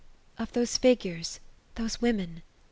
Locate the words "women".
2.01-2.41